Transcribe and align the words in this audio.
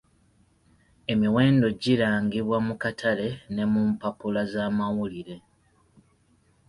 Emiwendo 1.11 1.67
girangibwa 1.81 2.57
mu 2.67 2.75
katale 2.81 3.27
ne 3.53 3.63
mu 3.71 3.81
mpapula 3.89 4.41
z'amawulire. 4.51 5.35